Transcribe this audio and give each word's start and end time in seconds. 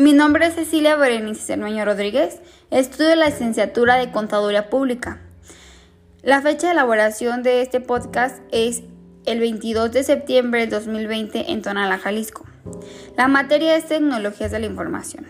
Mi 0.00 0.14
nombre 0.14 0.46
es 0.46 0.54
Cecilia 0.54 0.96
Berenice 0.96 1.42
Cermeño 1.42 1.84
Rodríguez. 1.84 2.40
Estudio 2.70 3.14
la 3.16 3.26
licenciatura 3.26 3.96
de 3.96 4.10
Contaduría 4.10 4.70
Pública. 4.70 5.20
La 6.22 6.40
fecha 6.40 6.68
de 6.68 6.72
elaboración 6.72 7.42
de 7.42 7.60
este 7.60 7.82
podcast 7.82 8.38
es 8.50 8.82
el 9.26 9.40
22 9.40 9.92
de 9.92 10.02
septiembre 10.02 10.60
del 10.60 10.70
2020 10.70 11.52
en 11.52 11.60
Tonala, 11.60 11.98
Jalisco. 11.98 12.46
La 13.18 13.28
materia 13.28 13.76
es 13.76 13.88
Tecnologías 13.88 14.50
de 14.50 14.60
la 14.60 14.64
Información. 14.64 15.26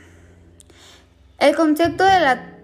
El 1.41 1.57
concepto 1.57 2.05
de 2.05 2.21
la 2.21 2.57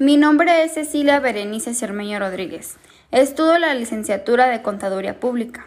Mi 0.00 0.16
nombre 0.16 0.64
es 0.64 0.74
Cecilia 0.74 1.20
Berenice 1.20 1.74
Cermeño 1.74 2.18
Rodríguez. 2.18 2.76
Estudio 3.12 3.58
la 3.58 3.74
licenciatura 3.74 4.46
de 4.46 4.62
Contaduría 4.62 5.18
Pública. 5.18 5.66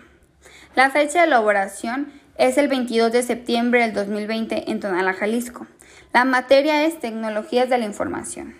La 0.75 0.89
fecha 0.91 1.19
de 1.19 1.27
elaboración 1.27 2.09
es 2.37 2.57
el 2.57 2.69
22 2.69 3.11
de 3.11 3.21
septiembre 3.21 3.81
del 3.81 3.93
2020 3.93 4.71
en 4.71 4.79
Tonala, 4.79 5.11
Jalisco. 5.11 5.67
La 6.13 6.23
materia 6.23 6.85
es 6.85 7.01
Tecnologías 7.01 7.69
de 7.69 7.77
la 7.79 7.83
Información. 7.83 8.55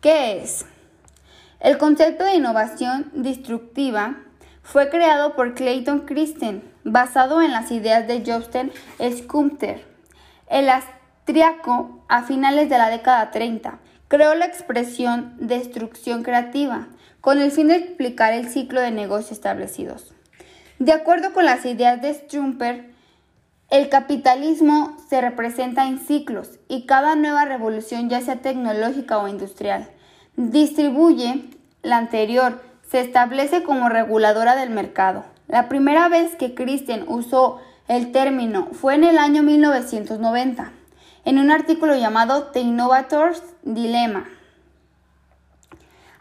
¿Qué 0.00 0.40
es? 0.40 0.64
El 1.58 1.76
concepto 1.76 2.22
de 2.22 2.36
innovación 2.36 3.10
destructiva 3.12 4.14
fue 4.62 4.88
creado 4.88 5.34
por 5.34 5.54
Clayton 5.54 6.06
Christen, 6.06 6.62
basado 6.84 7.42
en 7.42 7.50
las 7.50 7.72
ideas 7.72 8.06
de 8.06 8.22
Jobsten 8.24 8.70
Schumacher, 9.00 9.84
el 10.48 10.68
austriaco 10.68 12.04
a 12.06 12.22
finales 12.22 12.70
de 12.70 12.78
la 12.78 12.90
década 12.90 13.32
30 13.32 13.80
creó 14.06 14.36
la 14.36 14.46
expresión 14.46 15.34
destrucción 15.40 16.22
creativa 16.22 16.86
con 17.26 17.40
el 17.40 17.50
fin 17.50 17.66
de 17.66 17.74
explicar 17.74 18.32
el 18.32 18.48
ciclo 18.48 18.80
de 18.80 18.92
negocios 18.92 19.32
establecidos. 19.32 20.14
De 20.78 20.92
acuerdo 20.92 21.32
con 21.32 21.44
las 21.44 21.66
ideas 21.66 22.00
de 22.00 22.14
Strumper, 22.14 22.94
el 23.68 23.88
capitalismo 23.88 24.96
se 25.08 25.20
representa 25.20 25.88
en 25.88 25.98
ciclos 25.98 26.60
y 26.68 26.86
cada 26.86 27.16
nueva 27.16 27.44
revolución, 27.44 28.08
ya 28.08 28.20
sea 28.20 28.36
tecnológica 28.36 29.18
o 29.18 29.26
industrial, 29.26 29.90
distribuye 30.36 31.50
la 31.82 31.96
anterior, 31.96 32.62
se 32.88 33.00
establece 33.00 33.64
como 33.64 33.88
reguladora 33.88 34.54
del 34.54 34.70
mercado. 34.70 35.24
La 35.48 35.68
primera 35.68 36.08
vez 36.08 36.36
que 36.36 36.54
Christian 36.54 37.06
usó 37.08 37.58
el 37.88 38.12
término 38.12 38.68
fue 38.70 38.94
en 38.94 39.02
el 39.02 39.18
año 39.18 39.42
1990 39.42 40.70
en 41.24 41.38
un 41.40 41.50
artículo 41.50 41.96
llamado 41.96 42.52
The 42.52 42.60
Innovator's 42.60 43.42
Dilemma. 43.64 44.28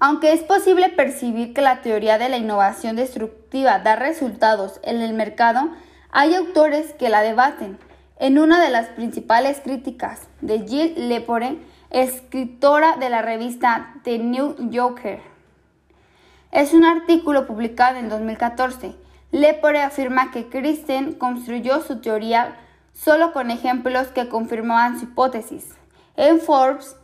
Aunque 0.08 0.34
es 0.34 0.44
posible 0.44 0.90
percibir 0.90 1.52
que 1.56 1.64
la 1.64 1.82
teoría 1.82 2.20
de 2.20 2.30
la 2.30 2.38
innovación 2.38 2.96
destructiva 2.96 3.80
da 3.80 3.96
resultados 3.96 4.80
en 4.84 5.02
el 5.02 5.16
mercado, 5.16 5.70
hay 6.12 6.36
autores 6.36 6.94
que 6.94 7.10
la 7.10 7.24
debaten. 7.24 7.80
En 8.20 8.38
una 8.38 8.64
de 8.64 8.70
las 8.70 8.90
principales 8.90 9.62
críticas 9.62 10.28
de 10.42 10.60
Jill 10.60 11.10
Lepore, 11.10 11.58
escritora 11.90 12.98
de 12.98 13.10
la 13.10 13.24
revista 13.24 13.96
The 14.04 14.20
New 14.20 14.70
Yorker. 14.70 15.24
Es 16.52 16.76
un 16.76 16.86
artículo 16.86 17.48
publicado 17.48 17.98
en 17.98 18.08
2014. 18.08 18.94
Lepore 19.32 19.82
afirma 19.82 20.30
que 20.30 20.50
Christen 20.50 21.14
construyó 21.14 21.82
su 21.82 22.00
teoría 22.02 22.56
solo 22.94 23.34
con 23.34 23.50
ejemplos 23.50 24.10
que 24.10 24.30
confirmaban 24.30 25.00
su 25.00 25.06
hipótesis. 25.06 25.74
En 26.16 26.40
Forbes, 26.40 26.96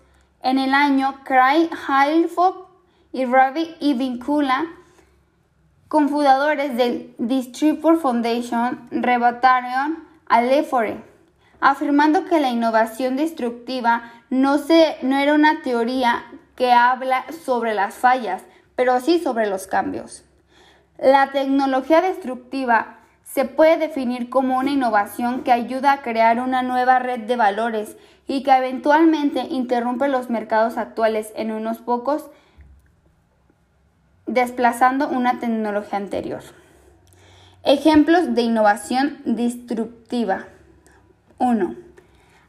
en 0.44 0.59
el 0.59 0.75
año, 0.75 1.16
Craig 1.23 1.67
Halford 1.88 2.69
y 3.14 3.26
Ravi 3.26 3.76
Ibinkula, 3.80 4.66
cofundadores 5.88 6.78
del 6.78 7.13
Distributor 7.18 8.00
Foundation, 8.00 8.88
rebataron 8.91 10.03
a 10.28 10.41
Lefore, 10.41 11.03
afirmando 11.59 12.25
que 12.25 12.40
la 12.40 12.50
innovación 12.50 13.18
destructiva 13.18 14.03
no, 14.30 14.58
se, 14.58 14.97
no 15.02 15.18
era 15.18 15.34
una 15.34 15.62
teoría 15.62 16.24
que 16.56 16.72
habla 16.72 17.25
sobre 17.44 17.74
las 17.74 17.96
fallas, 17.96 18.44
pero 18.75 19.00
sí 19.00 19.19
sobre 19.19 19.47
los 19.47 19.68
cambios. 19.68 20.24
La 20.97 21.31
tecnología 21.31 22.02
destructiva 22.02 23.00
se 23.24 23.46
puede 23.46 23.78
definir 23.78 24.30
como 24.30 24.58
una 24.58 24.72
innovación 24.72 25.44
que 25.44 25.52
ayuda 25.52 25.94
a 25.94 26.02
crear 26.02 26.40
una 26.40 26.64
nueva 26.64 27.00
red 27.00 27.22
de 27.22 27.35
valores 27.35 27.97
y 28.28 28.44
que 28.44 28.52
eventualmente 28.52 29.41
interrumpe 29.50 30.08
los 30.08 30.30
mercados 30.30 30.78
actuales 30.78 31.31
en 31.35 31.52
unos 31.52 31.80
pocos, 31.80 32.30
desplazando 34.34 35.08
una 35.08 35.40
tecnología 35.40 35.97
anterior. 35.97 36.42
Ejemplos 37.64 38.34
de 38.34 38.42
innovación 38.42 39.22
disruptiva. 39.25 40.47
1. 41.38 41.75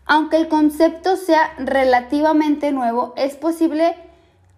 Aunque 0.06 0.36
el 0.36 0.48
concepto 0.48 1.16
sea 1.16 1.52
relativamente 1.58 2.72
nuevo, 2.72 3.14
es 3.16 3.36
posible 3.36 3.94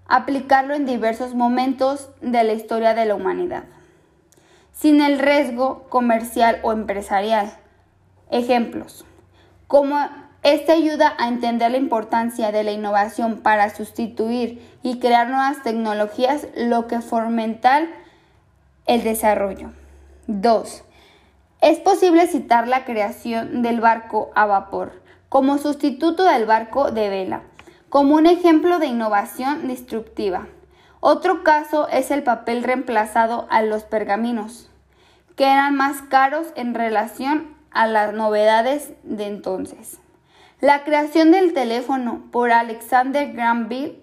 aplicarlo 0.07 0.75
en 0.75 0.87
diversos 0.87 1.35
momentos 1.35 2.11
de 2.21 2.45
la 2.45 2.53
historia 2.53 2.95
de 2.95 3.07
la 3.07 3.15
humanidad 3.15 3.65
sin 4.75 5.01
el 5.01 5.19
riesgo 5.19 5.85
comercial 5.89 6.59
o 6.63 6.73
empresarial. 6.73 7.57
Ejemplos. 8.31 9.07
Como 9.67 9.97
este 10.45 10.73
ayuda 10.73 11.15
a 11.19 11.27
entender 11.27 11.73
la 11.73 11.79
importancia 11.79 12.53
de 12.53 12.63
la 12.63 12.71
innovación 12.71 13.41
para 13.41 13.75
sustituir 13.75 14.63
y 14.83 15.01
crear 15.01 15.29
nuevas 15.29 15.63
tecnologías, 15.63 16.47
lo 16.55 16.87
que 16.87 17.01
fomenta 17.01 17.89
el 18.87 19.03
desarrollo. 19.03 19.73
2. 20.27 20.85
Es 21.63 21.81
posible 21.81 22.27
citar 22.27 22.69
la 22.69 22.85
creación 22.85 23.63
del 23.63 23.81
barco 23.81 24.31
a 24.35 24.47
vapor 24.47 25.03
como 25.35 25.59
sustituto 25.59 26.23
del 26.23 26.47
barco 26.47 26.93
de 26.93 27.09
vela, 27.09 27.43
como 27.89 28.15
un 28.15 28.27
ejemplo 28.27 28.79
de 28.79 28.87
innovación 28.87 29.67
destructiva. 29.67 30.47
Otro 31.01 31.43
caso 31.43 31.89
es 31.89 32.13
el 32.13 32.23
papel 32.23 32.63
reemplazado 32.63 33.49
a 33.51 33.61
los 33.63 33.83
pergaminos, 33.83 34.71
que 35.35 35.45
eran 35.45 35.75
más 35.75 36.03
caros 36.03 36.47
en 36.55 36.73
relación 36.73 37.57
a 37.73 37.89
las 37.89 38.15
novedades 38.15 38.93
de 39.03 39.27
entonces. 39.27 39.99
La 40.61 40.85
creación 40.85 41.31
del 41.31 41.53
teléfono 41.53 42.23
por 42.31 42.51
Alexander 42.51 43.33
Graham 43.33 43.69
Bell 43.69 44.03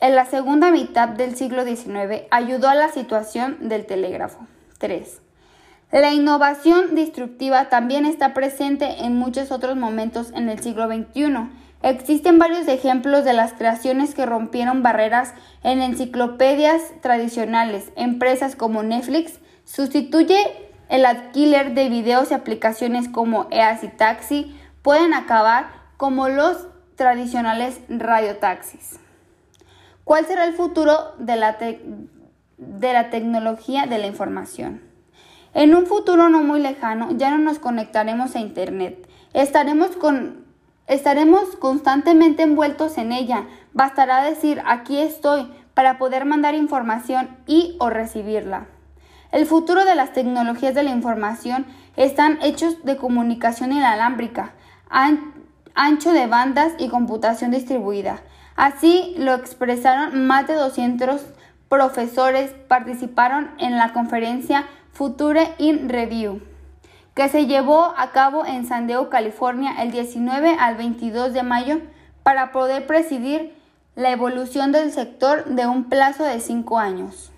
en 0.00 0.14
la 0.14 0.24
segunda 0.24 0.70
mitad 0.70 1.08
del 1.08 1.36
siglo 1.36 1.64
XIX 1.64 2.22
ayudó 2.30 2.68
a 2.68 2.74
la 2.74 2.88
situación 2.88 3.68
del 3.68 3.86
telégrafo. 3.86 4.46
3. 4.78 5.20
La 5.92 6.12
innovación 6.12 6.94
destructiva 6.94 7.68
también 7.68 8.06
está 8.06 8.34
presente 8.34 9.04
en 9.04 9.16
muchos 9.16 9.52
otros 9.52 9.76
momentos 9.76 10.32
en 10.34 10.48
el 10.48 10.60
siglo 10.60 10.86
XXI 10.88 11.50
Existen 11.82 12.38
varios 12.38 12.68
ejemplos 12.68 13.24
de 13.24 13.32
las 13.32 13.54
creaciones 13.54 14.14
que 14.14 14.24
rompieron 14.24 14.84
barreras 14.84 15.34
en 15.64 15.82
enciclopedias 15.82 16.80
tradicionales. 17.00 17.90
Empresas 17.96 18.54
como 18.54 18.84
Netflix 18.84 19.40
sustituye 19.64 20.38
el 20.88 21.04
alquiler 21.04 21.74
de 21.74 21.88
videos 21.88 22.30
y 22.30 22.34
aplicaciones 22.34 23.08
como 23.08 23.48
EAS 23.50 23.80
Taxi 23.96 24.56
pueden 24.82 25.14
acabar 25.14 25.70
como 25.96 26.28
los 26.28 26.68
tradicionales 26.96 27.80
radiotaxis. 27.88 28.98
¿Cuál 30.04 30.26
será 30.26 30.44
el 30.44 30.54
futuro 30.54 31.14
de 31.18 31.36
la, 31.36 31.56
de 31.58 32.92
la 32.92 33.10
tecnología 33.10 33.86
de 33.86 33.98
la 33.98 34.06
información? 34.06 34.82
En 35.54 35.74
un 35.74 35.86
futuro 35.86 36.28
no 36.28 36.42
muy 36.42 36.60
lejano 36.60 37.10
ya 37.12 37.30
no 37.30 37.38
nos 37.38 37.58
conectaremos 37.58 38.36
a 38.36 38.40
Internet. 38.40 39.08
Estaremos 39.32 39.96
con 39.96 40.42
Estaremos 40.88 41.56
constantemente 41.56 42.42
envueltos 42.42 42.98
en 42.98 43.12
ella. 43.12 43.46
Bastará 43.72 44.22
decir 44.24 44.60
aquí 44.66 44.98
estoy 44.98 45.48
para 45.74 45.96
poder 45.96 46.24
mandar 46.24 46.54
información 46.54 47.36
y 47.46 47.76
o 47.78 47.88
recibirla. 47.88 48.66
El 49.30 49.46
futuro 49.46 49.84
de 49.84 49.94
las 49.94 50.12
tecnologías 50.12 50.74
de 50.74 50.82
la 50.82 50.90
información 50.90 51.66
están 51.96 52.38
hechos 52.42 52.84
de 52.84 52.96
comunicación 52.96 53.72
inalámbrica, 53.72 54.52
ancho 54.92 56.12
de 56.12 56.26
bandas 56.26 56.74
y 56.78 56.88
computación 56.88 57.50
distribuida. 57.50 58.20
Así 58.54 59.14
lo 59.18 59.34
expresaron 59.34 60.26
más 60.26 60.46
de 60.46 60.54
200 60.54 61.26
profesores 61.68 62.52
participaron 62.68 63.50
en 63.58 63.78
la 63.78 63.92
conferencia 63.92 64.66
Future 64.92 65.54
in 65.58 65.88
Review 65.88 66.42
que 67.14 67.28
se 67.28 67.46
llevó 67.46 67.94
a 67.96 68.10
cabo 68.12 68.46
en 68.46 68.66
San 68.66 68.86
Diego, 68.86 69.10
California, 69.10 69.74
el 69.82 69.90
19 69.90 70.56
al 70.58 70.76
22 70.76 71.32
de 71.32 71.42
mayo 71.42 71.80
para 72.22 72.52
poder 72.52 72.86
presidir 72.86 73.54
la 73.94 74.10
evolución 74.10 74.72
del 74.72 74.90
sector 74.92 75.44
de 75.44 75.66
un 75.66 75.84
plazo 75.84 76.24
de 76.24 76.40
cinco 76.40 76.78
años. 76.78 77.30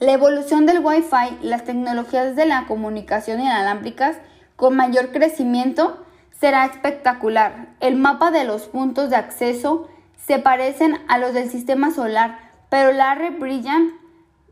La 0.00 0.12
evolución 0.12 0.66
del 0.66 0.84
Wi-Fi, 0.84 1.38
las 1.42 1.64
tecnologías 1.64 2.34
de 2.34 2.46
la 2.46 2.66
comunicación 2.66 3.40
inalámbricas 3.40 4.16
con 4.56 4.74
mayor 4.74 5.12
crecimiento 5.12 6.02
será 6.38 6.64
espectacular. 6.64 7.68
El 7.80 7.96
mapa 7.96 8.30
de 8.30 8.44
los 8.44 8.62
puntos 8.62 9.10
de 9.10 9.16
acceso 9.16 9.88
se 10.16 10.38
parecen 10.38 10.98
a 11.08 11.18
los 11.18 11.34
del 11.34 11.50
sistema 11.50 11.92
solar, 11.92 12.38
pero 12.68 12.92
Larry 12.92 13.30
Brillant, 13.30 13.92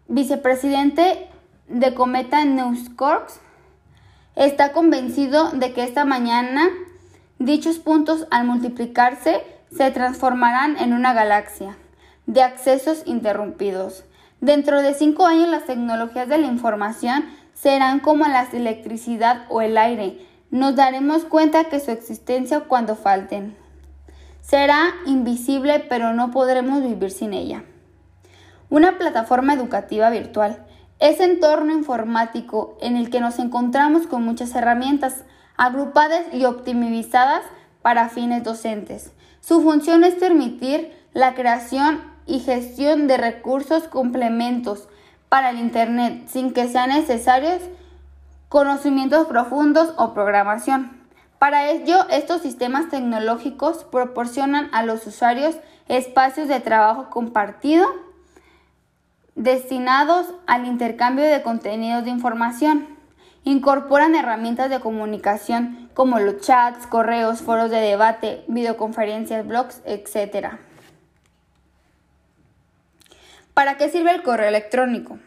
vicepresidente 0.08 1.28
de 1.68 1.94
Cometa 1.94 2.44
News 2.44 2.90
Corps, 2.90 3.40
está 4.36 4.72
convencido 4.72 5.50
de 5.50 5.72
que 5.72 5.84
esta 5.84 6.04
mañana 6.04 6.70
dichos 7.38 7.78
puntos 7.78 8.26
al 8.30 8.44
multiplicarse 8.46 9.42
se 9.74 9.90
transformarán 9.90 10.76
en 10.78 10.92
una 10.92 11.12
galaxia 11.12 11.76
de 12.26 12.42
accesos 12.42 13.02
interrumpidos. 13.06 14.04
Dentro 14.40 14.82
de 14.82 14.94
cinco 14.94 15.26
años 15.26 15.48
las 15.48 15.64
tecnologías 15.64 16.28
de 16.28 16.38
la 16.38 16.46
información 16.46 17.24
serán 17.54 18.00
como 18.00 18.26
la 18.26 18.46
electricidad 18.52 19.46
o 19.48 19.62
el 19.62 19.78
aire. 19.78 20.18
Nos 20.50 20.76
daremos 20.76 21.24
cuenta 21.24 21.64
que 21.64 21.80
su 21.80 21.90
existencia 21.90 22.60
cuando 22.60 22.96
falten. 22.96 23.56
Será 24.40 24.90
invisible 25.06 25.80
pero 25.88 26.12
no 26.12 26.30
podremos 26.30 26.82
vivir 26.82 27.10
sin 27.10 27.32
ella. 27.32 27.64
Una 28.68 28.98
plataforma 28.98 29.54
educativa 29.54 30.10
virtual. 30.10 30.66
Ese 30.98 31.24
entorno 31.24 31.72
informático 31.72 32.76
en 32.80 32.96
el 32.96 33.10
que 33.10 33.20
nos 33.20 33.38
encontramos 33.38 34.06
con 34.06 34.24
muchas 34.24 34.54
herramientas 34.54 35.24
agrupadas 35.56 36.22
y 36.32 36.44
optimizadas 36.44 37.42
para 37.82 38.08
fines 38.08 38.44
docentes. 38.44 39.12
Su 39.40 39.62
función 39.62 40.04
es 40.04 40.14
permitir 40.14 40.92
la 41.12 41.34
creación 41.34 42.00
y 42.26 42.40
gestión 42.40 43.06
de 43.06 43.16
recursos 43.16 43.84
complementos 43.84 44.88
para 45.34 45.50
el 45.50 45.58
Internet 45.58 46.28
sin 46.28 46.52
que 46.52 46.68
sean 46.68 46.90
necesarios 46.90 47.60
conocimientos 48.48 49.26
profundos 49.26 49.92
o 49.96 50.14
programación. 50.14 50.96
Para 51.40 51.70
ello, 51.70 52.06
estos 52.08 52.40
sistemas 52.40 52.88
tecnológicos 52.88 53.82
proporcionan 53.82 54.68
a 54.72 54.84
los 54.84 55.04
usuarios 55.08 55.56
espacios 55.88 56.46
de 56.46 56.60
trabajo 56.60 57.10
compartido 57.10 57.84
destinados 59.34 60.28
al 60.46 60.66
intercambio 60.66 61.24
de 61.24 61.42
contenidos 61.42 62.04
de 62.04 62.10
información. 62.10 62.86
Incorporan 63.42 64.14
herramientas 64.14 64.70
de 64.70 64.78
comunicación 64.78 65.90
como 65.94 66.20
los 66.20 66.42
chats, 66.42 66.86
correos, 66.86 67.42
foros 67.42 67.72
de 67.72 67.80
debate, 67.80 68.44
videoconferencias, 68.46 69.44
blogs, 69.44 69.82
etc. 69.84 70.60
¿Para 73.54 73.76
qué 73.76 73.88
sirve 73.88 74.10
el 74.10 74.22
correo 74.22 74.48
electrónico? 74.48 75.18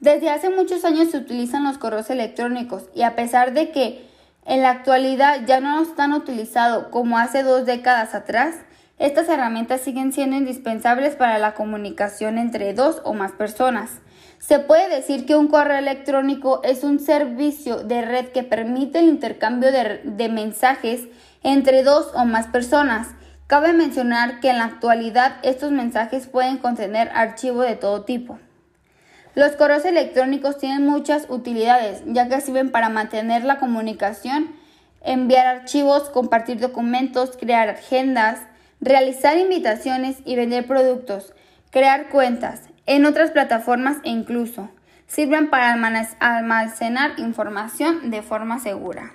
Desde 0.00 0.30
hace 0.30 0.50
muchos 0.50 0.84
años 0.84 1.12
se 1.12 1.18
utilizan 1.18 1.62
los 1.62 1.78
correos 1.78 2.10
electrónicos 2.10 2.88
y 2.92 3.02
a 3.02 3.14
pesar 3.14 3.52
de 3.52 3.70
que 3.70 4.04
en 4.44 4.62
la 4.62 4.70
actualidad 4.70 5.46
ya 5.46 5.60
no 5.60 5.80
están 5.80 6.12
utilizados 6.12 6.88
como 6.88 7.18
hace 7.18 7.44
dos 7.44 7.64
décadas 7.64 8.16
atrás, 8.16 8.56
estas 8.98 9.28
herramientas 9.28 9.80
siguen 9.80 10.12
siendo 10.12 10.36
indispensables 10.36 11.14
para 11.14 11.38
la 11.38 11.54
comunicación 11.54 12.36
entre 12.36 12.74
dos 12.74 13.00
o 13.04 13.14
más 13.14 13.30
personas. 13.30 14.00
Se 14.40 14.58
puede 14.58 14.88
decir 14.88 15.24
que 15.24 15.36
un 15.36 15.46
correo 15.46 15.78
electrónico 15.78 16.60
es 16.64 16.82
un 16.82 16.98
servicio 16.98 17.84
de 17.84 18.02
red 18.02 18.26
que 18.30 18.42
permite 18.42 18.98
el 18.98 19.06
intercambio 19.06 19.70
de, 19.70 20.28
mensajes 20.28 21.06
entre 21.44 21.84
dos 21.84 22.10
o 22.14 22.24
más 22.24 22.48
personas. 22.48 23.08
Cabe 23.52 23.74
mencionar 23.74 24.40
que 24.40 24.48
en 24.48 24.56
la 24.56 24.64
actualidad 24.64 25.34
estos 25.42 25.72
mensajes 25.72 26.26
pueden 26.26 26.56
contener 26.56 27.10
archivos 27.14 27.66
de 27.66 27.76
todo 27.76 28.02
tipo. 28.02 28.38
Los 29.34 29.56
correos 29.56 29.84
electrónicos 29.84 30.56
tienen 30.56 30.86
muchas 30.86 31.26
utilidades, 31.28 32.02
ya 32.06 32.30
que 32.30 32.40
sirven 32.40 32.70
para 32.70 32.88
mantener 32.88 33.44
la 33.44 33.58
comunicación, 33.58 34.56
enviar 35.02 35.46
archivos, 35.46 36.08
compartir 36.08 36.60
documentos, 36.60 37.36
crear 37.38 37.68
agendas, 37.68 38.40
realizar 38.80 39.36
invitaciones 39.36 40.16
y 40.24 40.34
vender 40.34 40.66
productos, 40.66 41.34
crear 41.70 42.08
cuentas 42.08 42.70
en 42.86 43.04
otras 43.04 43.32
plataformas 43.32 43.98
e 44.02 44.08
incluso 44.08 44.70
sirven 45.06 45.50
para 45.50 45.74
almacenar 46.20 47.18
información 47.18 48.10
de 48.10 48.22
forma 48.22 48.60
segura. 48.60 49.12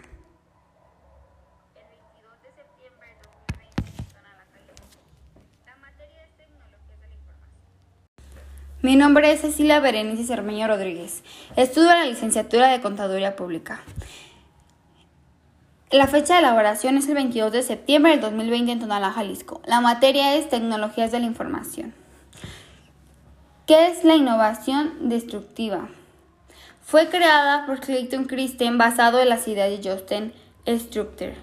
Mi 8.88 8.96
nombre 8.96 9.30
es 9.34 9.42
Cecilia 9.42 9.82
Berenice 9.82 10.24
Cermeño 10.24 10.66
Rodríguez. 10.66 11.22
Estudio 11.58 11.90
la 11.90 12.06
licenciatura 12.06 12.70
de 12.70 12.80
Contaduría 12.80 13.36
Pública. 13.36 13.82
La 15.92 16.08
fecha 16.08 16.36
de 16.36 16.40
elaboración 16.40 16.96
es 16.96 17.10
el 17.10 17.16
22 17.16 17.52
de 17.52 17.64
septiembre 17.64 18.14
del 18.14 18.22
2020 18.22 18.72
en 18.72 18.80
Tonalá, 18.80 19.12
Jalisco. 19.12 19.60
La 19.66 19.82
materia 19.82 20.36
es 20.36 20.48
Tecnologías 20.48 21.12
de 21.12 21.20
la 21.20 21.26
Información. 21.26 21.94
¿Qué 23.66 23.88
es 23.88 24.06
la 24.06 24.16
innovación 24.16 25.10
destructiva? 25.10 25.90
Fue 26.82 27.10
creada 27.10 27.66
por 27.66 27.82
Clayton 27.82 28.24
Christen 28.24 28.78
basado 28.78 29.20
en 29.20 29.28
las 29.28 29.50
ideas 29.50 29.70
de 29.70 29.92
Justin 29.92 30.32
Structer. 30.66 31.36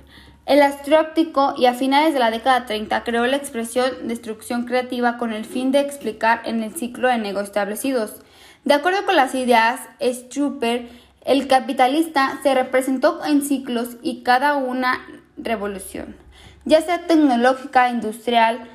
El 0.46 0.60
astróptico 0.60 1.54
y 1.56 1.64
a 1.64 1.72
finales 1.72 2.12
de 2.12 2.20
la 2.20 2.30
década 2.30 2.66
30 2.66 3.02
creó 3.02 3.26
la 3.26 3.36
expresión 3.36 4.08
destrucción 4.08 4.66
creativa 4.66 5.16
con 5.16 5.32
el 5.32 5.46
fin 5.46 5.72
de 5.72 5.80
explicar 5.80 6.42
en 6.44 6.62
el 6.62 6.74
ciclo 6.74 7.08
de 7.08 7.16
negocios 7.16 7.48
establecidos. 7.48 8.16
De 8.64 8.74
acuerdo 8.74 9.06
con 9.06 9.16
las 9.16 9.34
ideas 9.34 9.80
Struper, 10.02 10.88
el 11.24 11.46
capitalista 11.46 12.38
se 12.42 12.54
representó 12.54 13.24
en 13.24 13.40
ciclos 13.40 13.96
y 14.02 14.22
cada 14.22 14.56
una 14.56 15.00
revolución, 15.38 16.14
ya 16.66 16.82
sea 16.82 17.06
tecnológica, 17.06 17.88
industrial, 17.88 18.68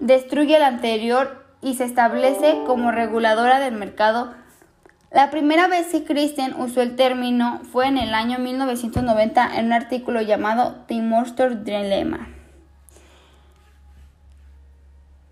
destruye 0.00 0.58
la 0.58 0.68
anterior 0.68 1.44
y 1.60 1.74
se 1.74 1.84
establece 1.84 2.62
como 2.66 2.92
reguladora 2.92 3.60
del 3.60 3.74
mercado. 3.74 4.32
La 5.10 5.30
primera 5.30 5.68
vez 5.68 5.86
que 5.86 6.04
Christian 6.04 6.60
usó 6.60 6.82
el 6.82 6.94
término 6.94 7.60
fue 7.72 7.86
en 7.86 7.96
el 7.96 8.12
año 8.12 8.38
1990 8.38 9.56
en 9.56 9.66
un 9.66 9.72
artículo 9.72 10.20
llamado 10.20 10.84
The 10.86 11.00
Monster 11.00 11.64
Dilemma. 11.64 12.28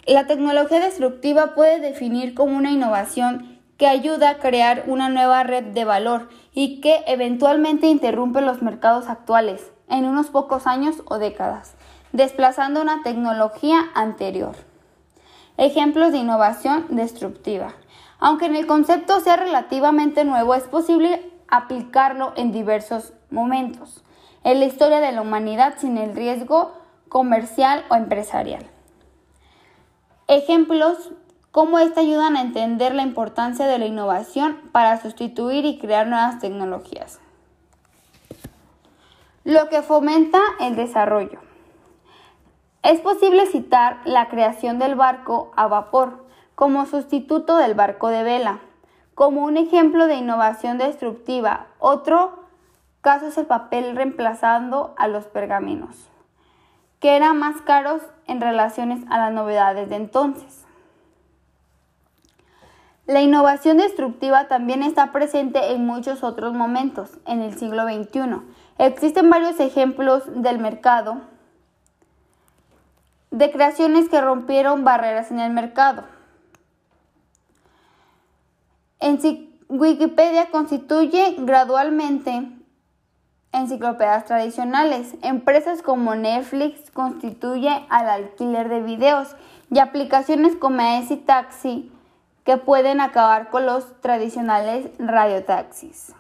La 0.06 0.26
tecnología 0.26 0.81
destructiva 0.81 1.55
puede 1.55 1.78
definir 1.81 2.32
como 2.32 2.56
una 2.56 2.70
innovación 2.70 3.61
que 3.76 3.87
ayuda 3.87 4.31
a 4.31 4.38
crear 4.38 4.84
una 4.87 5.11
nueva 5.11 5.43
red 5.43 5.64
de 5.64 5.84
valor 5.84 6.31
y 6.55 6.81
que 6.81 7.05
eventualmente 7.06 7.88
interrumpe 7.88 8.40
los 8.40 8.62
mercados 8.62 9.08
actuales 9.08 9.72
en 9.90 10.06
unos 10.06 10.29
pocos 10.29 10.67
años 10.67 11.02
o 11.05 11.19
décadas, 11.19 11.75
desplazando 12.12 12.81
una 12.81 13.02
tecnología 13.02 13.91
anterior. 13.94 14.55
Ejemplos 15.58 16.12
de 16.12 16.19
innovación 16.19 16.86
destructiva. 16.89 17.74
Aunque 18.19 18.46
en 18.46 18.56
el 18.56 18.67
concepto 18.67 19.20
sea 19.20 19.37
relativamente 19.37 20.25
nuevo, 20.25 20.55
es 20.55 20.65
posible 20.65 21.32
aplicarlo 21.49 22.32
en 22.37 22.53
diversos 22.53 23.13
momentos 23.31 24.03
en 24.46 24.61
la 24.61 24.67
historia 24.67 25.01
de 25.01 25.11
la 25.11 25.23
humanidad 25.23 25.75
sin 25.77 25.99
el 25.99 26.15
riesgo 26.15 26.73
comercial 27.08 27.85
o 27.91 27.96
empresarial. 27.96 28.65
Ejemplos 30.29 31.11
cómo 31.51 31.81
ésta 31.81 32.01
ayudan 32.01 32.37
a 32.37 32.43
entender 32.43 32.94
la 32.94 33.03
importancia 33.03 33.67
de 33.67 33.79
la 33.79 33.87
innovación 33.87 34.56
para 34.70 35.03
sustituir 35.03 35.65
y 35.65 35.79
crear 35.79 36.06
nuevas 36.06 36.39
tecnologías. 36.39 37.19
Lo 39.43 39.69
que 39.69 39.82
fomenta 39.82 40.39
el 40.61 40.77
desarrollo. 40.77 41.41
Es 42.85 43.01
posible 43.01 43.46
citar 43.46 43.99
la 44.05 44.29
creación 44.29 44.79
del 44.79 44.94
barco 44.94 45.51
a 45.56 45.67
vapor 45.67 46.25
como 46.56 46.86
sustituto 46.86 47.58
del 47.58 47.75
barco 47.75 48.08
de 48.08 48.25
vela, 48.25 48.60
como 49.15 49.44
un 49.44 49.58
ejemplo 49.58 50.06
de 50.06 50.17
innovación 50.17 50.79
destructiva. 50.79 51.67
Otro 51.79 52.41
caso 53.03 53.29
es 53.29 53.39
el 53.39 53.46
papel 53.46 53.94
reemplazando 53.94 54.94
a 54.96 55.06
los 55.06 55.27
pergaminos, 55.27 56.08
que 56.98 57.15
eran 57.15 57.39
más 57.39 57.60
caros 57.60 58.03
en 58.27 58.41
relaciones 58.41 59.05
a 59.10 59.19
las 59.19 59.32
novedades 59.32 59.91
de 59.91 59.96
entonces. 59.96 60.65
La 63.06 63.20
innovación 63.20 63.77
destructiva 63.77 64.48
también 64.48 64.82
está 64.82 65.13
presente 65.13 65.72
en 65.72 65.86
muchos 65.86 66.25
otros 66.25 66.55
momentos 66.55 67.19
en 67.27 67.43
el 67.43 67.56
siglo 67.56 67.84
XXI. 67.84 68.41
Existen 68.79 69.29
varios 69.29 69.60
ejemplos 69.60 70.25
del 70.27 70.58
mercado 70.58 71.20
de 73.31 73.53
creaciones 73.53 74.08
que 74.08 74.22
rompieron 74.22 74.84
barreras 74.84 75.31
en 75.31 75.39
el 75.39 75.53
mercado. 75.53 76.16
En 79.00 79.19
Wikipedia 79.69 80.50
constituye 80.50 81.36
gradualmente 81.38 82.50
enciclopedias 83.53 84.24
tradicionales. 84.24 85.15
Empresas 85.22 85.82
como 85.82 86.15
Netflix 86.15 86.91
constituye 86.91 87.86
al 87.88 88.08
alquiler 88.08 88.69
de 88.69 88.82
videos 88.82 89.36
y 89.70 89.79
aplicaciones 89.79 90.56
como 90.56 90.81
Easy 90.81 91.17
Taxi 91.17 91.93
que 92.44 92.56
pueden 92.56 93.00
acabar 93.00 93.50
con 93.50 93.67
los 93.67 94.00
tradicionales 94.00 94.88
radiotaxis. 94.98 96.15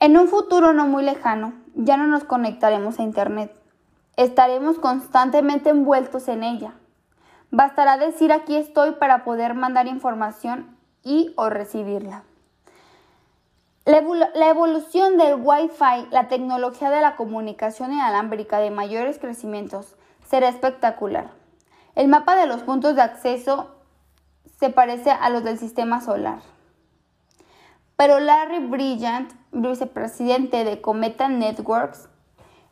En 0.00 0.18
un 0.18 0.28
futuro 0.28 0.72
no 0.72 0.86
muy 0.86 1.04
lejano, 1.04 1.52
ya 1.74 1.96
no 1.96 2.06
nos 2.06 2.24
conectaremos 2.24 2.98
a 2.98 3.02
Internet. 3.02 3.54
Estaremos 4.16 4.78
constantemente 4.78 5.70
envueltos 5.70 6.26
en 6.28 6.42
ella. 6.42 6.74
Bastará 7.50 7.96
decir 7.96 8.32
aquí 8.32 8.56
estoy 8.56 8.92
para 8.92 9.24
poder 9.24 9.54
mandar 9.54 9.88
información 9.88 10.76
y 11.02 11.32
o 11.36 11.50
recibirla. 11.50 12.22
La, 13.86 14.48
evolución 14.48 15.16
del 15.16 15.34
Wi-Fi, 15.42 16.08
la 16.10 16.28
tecnología 16.28 16.90
de 16.90 17.00
la 17.00 17.16
comunicación 17.16 17.92
inalámbrica 17.92 18.58
de 18.58 18.70
mayores 18.70 19.18
crecimientos, 19.18 19.96
será 20.28 20.48
espectacular. 20.48 21.32
El 21.96 22.06
mapa 22.06 22.36
de 22.36 22.46
los 22.46 22.62
puntos 22.62 22.94
de 22.94 23.02
acceso 23.02 23.74
se 24.60 24.70
parece 24.70 25.10
a 25.10 25.28
los 25.30 25.42
del 25.42 25.58
sistema 25.58 26.00
solar. 26.00 26.42
Pero 27.96 28.20
Larry 28.20 28.60
Brilliant, 28.60 29.32
vicepresidente 29.50 30.62
de 30.62 30.80
Cometa 30.80 31.28
Networks, 31.28 32.08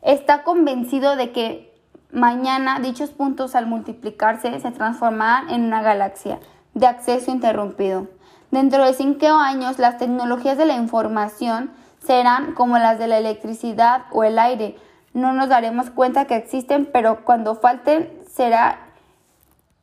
está 0.01 0.43
convencido 0.43 1.17
de 1.17 1.33
que 1.33 1.68
mañana 2.11 2.79
dichos 2.79 3.11
puntos 3.11 3.55
al 3.55 3.67
multiplicarse 3.67 4.59
se 4.59 4.71
transformarán 4.71 5.49
en 5.49 5.63
una 5.63 5.81
galaxia 5.81 6.39
de 6.73 6.87
acceso 6.87 7.31
interrumpido. 7.31 8.07
Dentro 8.51 8.83
de 8.83 8.93
cinco 8.93 9.27
años, 9.27 9.77
las 9.77 9.97
tecnologías 9.97 10.57
de 10.57 10.65
la 10.65 10.75
información 10.75 11.71
serán 12.03 12.53
como 12.53 12.77
las 12.79 12.97
de 12.97 13.07
la 13.07 13.17
electricidad 13.17 14.05
o 14.11 14.23
el 14.23 14.39
aire. 14.39 14.77
No 15.13 15.33
nos 15.33 15.49
daremos 15.49 15.89
cuenta 15.89 16.25
que 16.25 16.35
existen, 16.35 16.85
pero 16.91 17.23
cuando 17.23 17.55
falten 17.55 18.09
será 18.31 18.79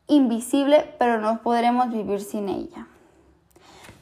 invisible, 0.09 0.95
pero 0.99 1.21
no 1.21 1.42
podremos 1.42 1.90
vivir 1.90 2.21
sin 2.21 2.49
ella. 2.49 2.87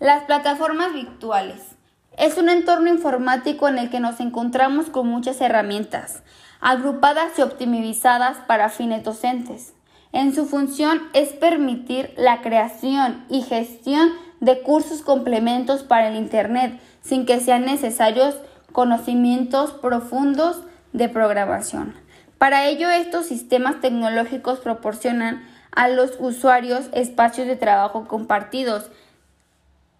Las 0.01 0.25
plataformas 0.25 0.93
virtuales. 0.93 1.77
Es 2.17 2.39
un 2.39 2.49
entorno 2.49 2.89
informático 2.89 3.69
en 3.69 3.79
el 3.79 3.91
que 3.91 4.01
nos 4.01 4.21
encontramos 4.21 4.89
con 4.89 5.09
muchas 5.09 5.41
herramientas, 5.41 6.23
agrupadas 6.65 7.39
y 7.39 7.43
optimizadas 7.43 8.39
para 8.47 8.71
fines 8.71 9.05
docentes. 9.05 9.75
En 10.13 10.35
su 10.35 10.47
función 10.47 11.03
es 11.13 11.35
permitir 11.35 12.15
la 12.17 12.41
creación 12.41 13.27
y 13.29 13.43
gestión 13.43 14.09
de 14.41 14.63
cursos 14.63 15.03
complementos 15.03 15.83
para 15.83 16.09
el 16.09 16.17
Internet 16.17 16.81
sin 17.03 17.27
que 17.27 17.41
sean 17.41 17.67
necesarios 17.67 18.37
conocimientos 18.73 19.73
profundos 19.73 20.63
de 20.95 21.11
programación. 21.11 21.95
Para 22.39 22.65
ello, 22.65 22.89
estos 22.89 23.27
sistemas 23.27 23.83
tecnológicos 23.83 24.61
proporcionan 24.61 25.47
a 25.71 25.89
los 25.89 26.13
usuarios 26.19 26.87
espacios 26.93 27.47
de 27.47 27.57
trabajo 27.57 28.09
compartidos 28.09 28.91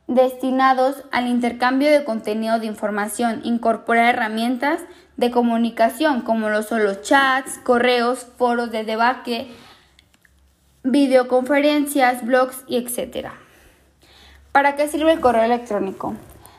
destinados 0.07 1.03
al 1.13 1.29
intercambio 1.29 1.91
de 1.91 2.05
contenido 2.05 2.59
de 2.59 2.67
información, 2.67 3.41
incorporar 3.45 4.15
herramientas 4.15 4.81
de 5.17 5.31
comunicación 5.31 6.23
como 6.23 6.51
lo 6.51 6.63
son 6.63 6.85
los 6.85 7.03
chats, 7.03 7.59
correos, 7.59 8.27
foros 8.37 8.71
de 8.71 8.85
debate, 8.85 9.49
videoconferencias, 10.83 12.25
blogs 12.25 12.65
y 12.67 12.77
etc. 12.77 13.29
¿Para 14.53 14.77
qué 14.77 14.89
sirve 14.89 15.13
el 15.13 15.21
correo 15.21 15.45
electrónico? 15.45 16.15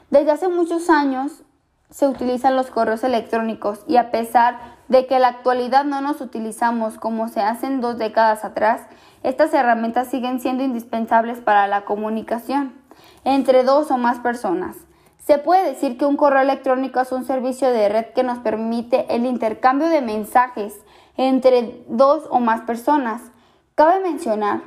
Desde 0.10 0.32
hace 0.32 0.48
muchos 0.48 0.90
años 0.90 1.44
se 1.92 2.08
utilizan 2.08 2.56
los 2.56 2.72
correos 2.72 3.04
electrónicos 3.04 3.84
y 3.88 3.98
a 3.98 4.10
pesar 4.10 4.76
de 4.88 5.06
que 5.06 5.16
en 5.16 5.22
la 5.22 5.30
actualidad 5.30 5.86
no 5.86 6.02
nos 6.02 6.20
utilizamos 6.22 6.98
como 6.98 7.28
se 7.30 7.42
hacen 7.42 7.80
dos 7.80 7.98
décadas 7.98 8.44
atrás, 8.44 8.82
estas 9.24 9.54
herramientas 9.54 10.10
siguen 10.10 10.40
siendo 10.40 10.64
indispensables 10.64 11.40
para 11.40 11.68
la 11.68 11.86
comunicación 11.86 12.85
entre 13.24 13.64
dos 13.64 13.92
o 13.92 13.98
más 13.98 14.20
personas. 14.20 14.76
Se 15.18 15.38
puede 15.38 15.66
decir 15.66 15.98
que 15.98 16.06
un 16.06 16.18
correo 16.18 16.42
electrónico 16.42 17.00
es 17.00 17.12
un 17.12 17.26
servicio 17.26 17.72
de 17.72 17.90
red 17.90 18.06
que 18.14 18.24
nos 18.24 18.40
permite 18.40 19.06
el 19.14 19.26
intercambio 19.26 19.90
de 19.90 20.02
mensajes 20.02 20.74
entre 21.18 21.84
dos 21.88 22.24
o 22.30 22.40
más 22.40 22.62
personas 22.62 23.22
Cabe 23.76 24.00
mencionar 24.00 24.62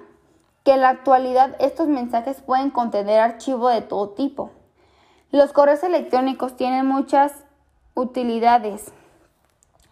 que 0.65 0.73
en 0.73 0.83
la 0.83 0.91
actualidad 0.91 1.57
estos 1.61 1.89
mensajes 1.89 2.43
pueden 2.43 2.69
contener 2.69 3.21
archivos 3.21 3.73
de 3.73 3.81
todo 3.81 4.11
tipo. 4.11 4.51
Los 5.31 5.55
correos 5.55 5.83
electrónicos 5.83 6.59
tienen 6.59 6.85
muchas 6.85 7.33
utilidades, 7.95 8.93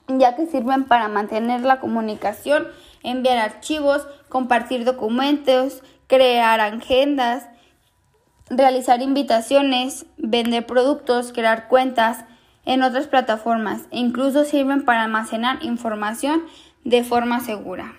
ya 0.08 0.36
que 0.36 0.44
sirven 0.44 0.84
para 0.84 1.08
mantener 1.08 1.62
la 1.62 1.80
comunicación, 1.80 2.66
enviar 3.02 3.38
archivos, 3.38 4.06
compartir 4.28 4.84
documentos, 4.84 5.82
crear 6.08 6.60
agendas, 6.60 7.48
realizar 8.48 9.02
invitaciones, 9.02 10.06
vender 10.16 10.66
productos, 10.66 11.32
crear 11.32 11.68
cuentas 11.68 12.24
en 12.64 12.82
otras 12.82 13.06
plataformas 13.06 13.82
e 13.90 13.98
incluso 13.98 14.44
sirven 14.44 14.84
para 14.84 15.04
almacenar 15.04 15.62
información 15.62 16.42
de 16.84 17.04
forma 17.04 17.40
segura. 17.40 17.94